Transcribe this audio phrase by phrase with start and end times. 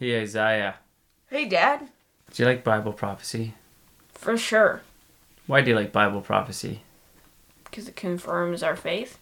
[0.00, 0.68] Hey, Isaiah.
[0.70, 0.72] Uh,
[1.28, 1.88] hey, Dad.
[2.32, 3.52] Do you like Bible prophecy?
[4.14, 4.80] For sure.
[5.46, 6.84] Why do you like Bible prophecy?
[7.64, 9.18] Because it confirms our faith.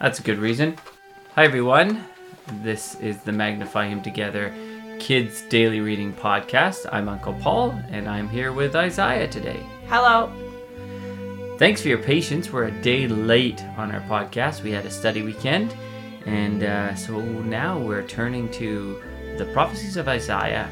[0.00, 0.78] That's a good reason.
[1.34, 2.06] Hi, everyone.
[2.62, 4.54] This is the Magnify Him Together
[4.98, 6.86] Kids Daily Reading Podcast.
[6.90, 9.62] I'm Uncle Paul, and I'm here with Isaiah today.
[9.88, 10.32] Hello.
[11.58, 12.50] Thanks for your patience.
[12.50, 14.62] We're a day late on our podcast.
[14.62, 15.76] We had a study weekend,
[16.26, 19.02] and uh, so now we're turning to
[19.38, 20.70] the prophecies of Isaiah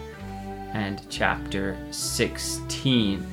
[0.73, 3.27] and chapter 16.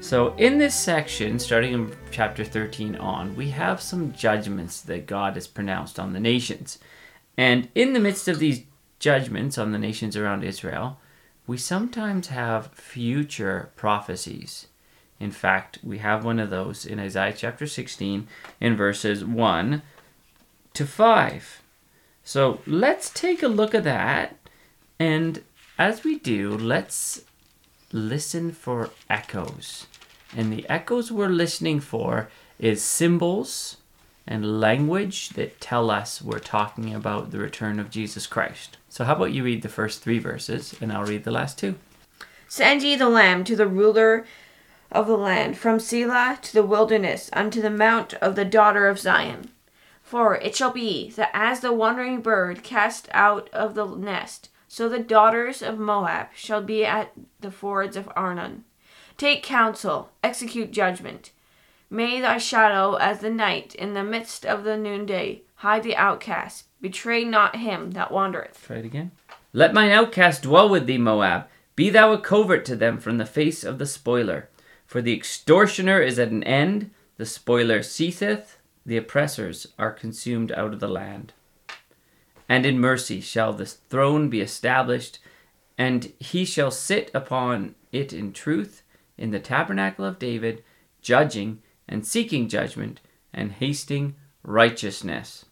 [0.00, 5.34] So, in this section, starting in chapter 13 on, we have some judgments that God
[5.34, 6.78] has pronounced on the nations.
[7.36, 8.62] And in the midst of these
[8.98, 10.98] judgments on the nations around Israel,
[11.46, 14.68] we sometimes have future prophecies.
[15.18, 18.26] In fact, we have one of those in Isaiah chapter 16
[18.60, 19.82] in verses 1
[20.74, 21.62] to 5.
[22.24, 24.36] So let's take a look at that.
[24.98, 25.42] And
[25.78, 27.22] as we do, let's
[27.92, 29.86] listen for echoes.
[30.36, 33.78] And the echoes we're listening for is symbols
[34.26, 38.76] and language that tell us we're talking about the return of Jesus Christ.
[38.88, 41.76] So, how about you read the first three verses and I'll read the last two?
[42.46, 44.26] Send ye the lamb to the ruler
[44.92, 48.98] of the land, from Sela to the wilderness, unto the mount of the daughter of
[48.98, 49.50] Zion.
[50.10, 54.88] For it shall be that as the wandering bird cast out of the nest, so
[54.88, 58.64] the daughters of Moab shall be at the fords of Arnon.
[59.16, 61.30] Take counsel, execute judgment.
[61.88, 66.64] May thy shadow as the night in the midst of the noonday hide the outcast.
[66.80, 68.66] Betray not him that wandereth.
[68.66, 69.12] Try it again.
[69.52, 71.46] Let mine outcast dwell with thee, Moab.
[71.76, 74.48] Be thou a covert to them from the face of the spoiler.
[74.86, 80.72] For the extortioner is at an end, the spoiler ceaseth, the oppressors are consumed out
[80.72, 81.32] of the land.
[82.48, 85.18] And in mercy shall the throne be established,
[85.78, 88.82] and he shall sit upon it in truth,
[89.16, 90.64] in the tabernacle of David,
[91.00, 93.00] judging and seeking judgment
[93.32, 95.44] and hasting righteousness.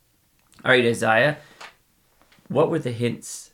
[0.65, 1.39] All right, Isaiah,
[2.49, 3.53] what were the hints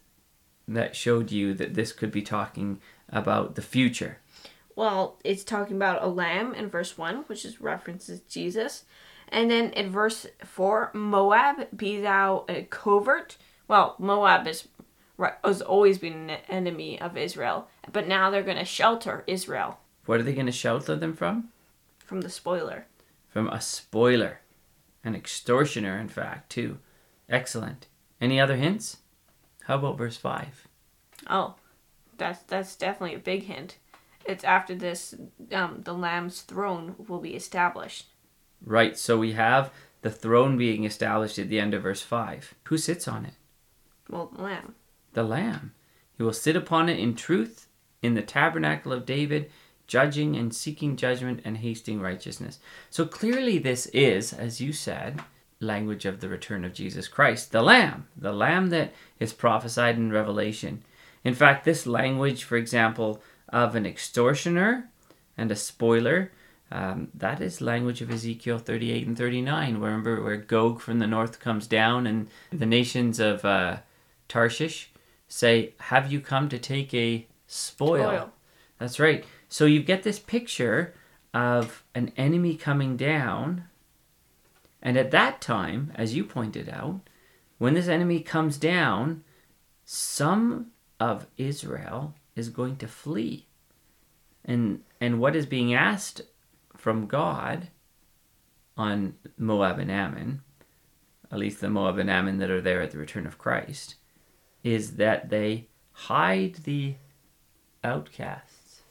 [0.66, 2.80] that showed you that this could be talking
[3.10, 4.18] about the future?
[4.76, 8.84] Well, it's talking about a lamb in verse 1, which is references Jesus.
[9.34, 13.36] And then in verse 4, Moab, be thou a covert.
[13.66, 14.68] Well, Moab is
[15.44, 19.78] has always been an enemy of Israel, but now they're going to shelter Israel.
[20.06, 21.50] What are they going to shelter them from?
[21.98, 22.86] From the spoiler.
[23.28, 24.40] From a spoiler.
[25.02, 26.78] An extortioner, in fact, too.
[27.28, 27.88] Excellent.
[28.20, 28.98] Any other hints?
[29.64, 30.68] How about verse 5?
[31.28, 31.54] Oh,
[32.18, 33.78] that's that's definitely a big hint.
[34.24, 35.14] It's after this,
[35.52, 38.06] um, the Lamb's throne will be established.
[38.64, 39.70] Right, so we have
[40.02, 42.54] the throne being established at the end of verse 5.
[42.64, 43.34] Who sits on it?
[44.08, 44.74] Well, the Lamb.
[45.12, 45.72] The Lamb.
[46.16, 47.68] He will sit upon it in truth
[48.02, 49.50] in the tabernacle of David,
[49.86, 52.58] judging and seeking judgment and hasting righteousness.
[52.90, 55.20] So clearly, this is, as you said,
[55.60, 60.12] language of the return of Jesus Christ, the Lamb, the Lamb that is prophesied in
[60.12, 60.82] Revelation.
[61.22, 64.90] In fact, this language, for example, of an extortioner
[65.36, 66.30] and a spoiler.
[66.74, 69.78] Um, that is language of Ezekiel 38 and 39.
[69.78, 73.76] Remember where Gog from the north comes down and the nations of uh,
[74.28, 74.90] Tarshish
[75.28, 78.02] say, Have you come to take a spoil?
[78.02, 78.32] spoil?
[78.80, 79.24] That's right.
[79.48, 80.94] So you get this picture
[81.32, 83.66] of an enemy coming down.
[84.82, 87.02] And at that time, as you pointed out,
[87.58, 89.22] when this enemy comes down,
[89.84, 93.46] some of Israel is going to flee.
[94.44, 96.20] And and what is being asked
[96.76, 97.68] from God
[98.76, 100.42] on Moab and Ammon,
[101.30, 103.96] at least the Moab and Ammon that are there at the return of Christ,
[104.62, 106.94] is that they hide the
[107.82, 108.82] outcasts.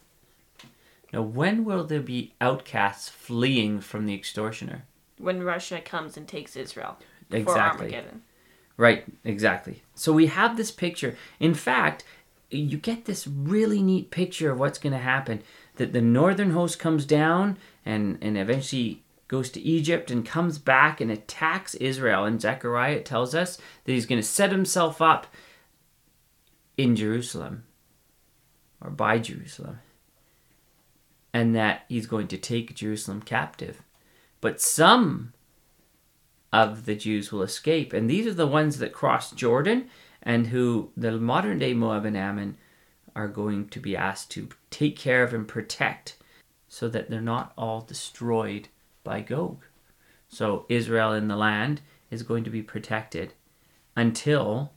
[1.11, 4.85] Now, when will there be outcasts fleeing from the extortioner?
[5.17, 6.97] When Russia comes and takes Israel.
[7.31, 7.87] Exactly.
[7.87, 8.23] Armageddon.
[8.77, 9.83] Right, exactly.
[9.93, 11.15] So we have this picture.
[11.39, 12.03] In fact,
[12.49, 15.43] you get this really neat picture of what's going to happen.
[15.75, 21.01] That the northern host comes down and, and eventually goes to Egypt and comes back
[21.01, 22.25] and attacks Israel.
[22.25, 25.27] And Zechariah tells us that he's going to set himself up
[26.77, 27.63] in Jerusalem
[28.81, 29.79] or by Jerusalem.
[31.33, 33.81] And that he's going to take Jerusalem captive.
[34.39, 35.33] But some
[36.51, 37.91] of the Jews will escape.
[37.91, 39.89] And these are the ones that cross Jordan
[40.21, 42.57] and who the modern day Moab and Ammon
[43.15, 46.17] are going to be asked to take care of and protect
[46.73, 48.67] so that they're not all destroyed
[49.03, 49.63] by Gog.
[50.27, 53.35] So Israel in the land is going to be protected
[53.95, 54.71] until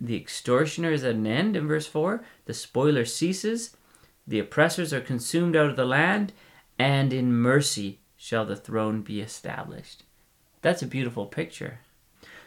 [0.00, 2.22] The extortioner is at an end in verse 4.
[2.44, 3.76] The spoiler ceases.
[4.26, 6.32] The oppressors are consumed out of the land.
[6.78, 10.04] And in mercy shall the throne be established.
[10.62, 11.80] That's a beautiful picture.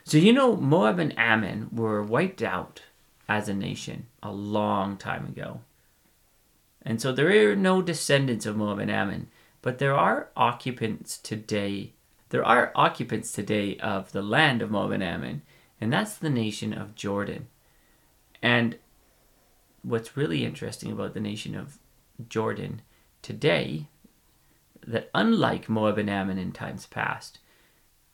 [0.03, 2.83] So, you know, Moab and Ammon were wiped out
[3.27, 5.61] as a nation a long time ago.
[6.83, 9.27] And so there are no descendants of Moab and Ammon,
[9.61, 11.93] but there are occupants today.
[12.29, 15.43] There are occupants today of the land of Moab and Ammon,
[15.79, 17.47] and that's the nation of Jordan.
[18.41, 18.77] And
[19.83, 21.77] what's really interesting about the nation of
[22.27, 22.81] Jordan
[23.21, 23.87] today,
[24.85, 27.39] that unlike Moab and Ammon in times past,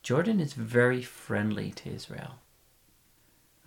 [0.04, 2.36] Jordan is very friendly to Israel.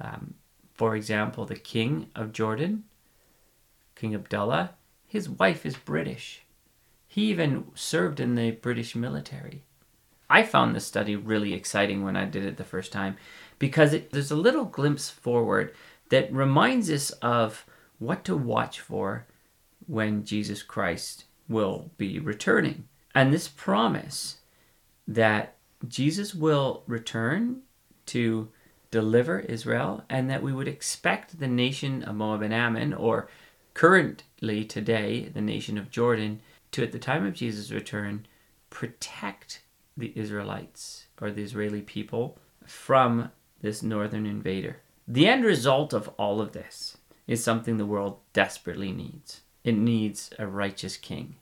[0.00, 0.34] Um,
[0.74, 2.84] for example, the king of Jordan,
[3.94, 4.74] King Abdullah,
[5.10, 6.42] his wife is British.
[7.08, 9.64] He even served in the British military.
[10.30, 13.16] I found this study really exciting when I did it the first time
[13.58, 15.74] because it, there's a little glimpse forward
[16.10, 17.66] that reminds us of
[17.98, 19.26] what to watch for
[19.88, 22.84] when Jesus Christ will be returning.
[23.12, 24.36] And this promise
[25.08, 25.56] that
[25.88, 27.62] Jesus will return
[28.06, 28.48] to
[28.92, 33.28] deliver Israel and that we would expect the nation of Moab and Ammon, or
[33.74, 36.40] currently today, the nation of Jordan,
[36.72, 38.26] to at the time of Jesus' return
[38.70, 39.62] protect
[39.96, 43.30] the Israelites or the Israeli people from
[43.60, 44.78] this northern invader.
[45.06, 49.40] The end result of all of this is something the world desperately needs.
[49.64, 51.36] It needs a righteous king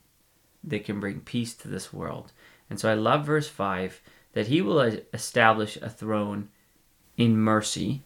[0.63, 2.33] that can bring peace to this world.
[2.69, 4.01] And so I love verse 5
[4.33, 4.79] that he will
[5.13, 6.49] establish a throne
[7.17, 8.03] in mercy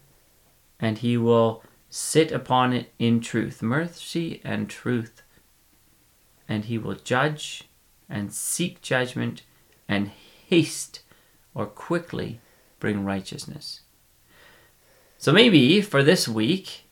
[0.79, 1.63] and he will
[1.95, 3.61] sit upon it in truth.
[3.61, 5.21] Mercy and truth.
[6.49, 7.69] And he will judge
[8.09, 9.43] and seek judgment
[9.87, 10.09] and
[10.47, 11.03] haste
[11.53, 12.39] or quickly
[12.79, 13.81] bring righteousness.
[15.19, 16.85] So maybe for this week,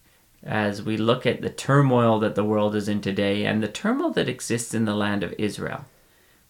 [0.44, 4.12] as we look at the turmoil that the world is in today and the turmoil
[4.12, 5.86] that exists in the land of Israel,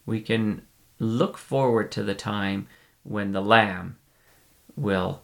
[0.06, 0.64] we can
[1.00, 2.68] look forward to the time
[3.04, 3.96] when the Lamb
[4.76, 5.24] will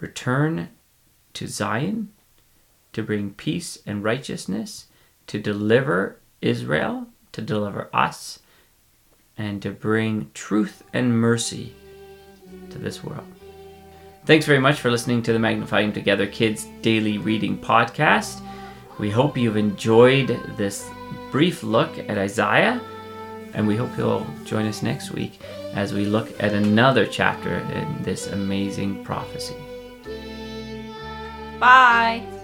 [0.00, 0.70] return
[1.34, 2.12] to Zion
[2.98, 4.86] to bring peace and righteousness,
[5.28, 8.40] to deliver Israel, to deliver us,
[9.36, 11.72] and to bring truth and mercy
[12.70, 13.24] to this world.
[14.26, 18.42] Thanks very much for listening to the Magnify Him Together Kids Daily Reading Podcast.
[18.98, 20.90] We hope you've enjoyed this
[21.30, 22.80] brief look at Isaiah,
[23.54, 25.40] and we hope you'll join us next week
[25.72, 29.54] as we look at another chapter in this amazing prophecy.
[31.60, 32.37] Bye.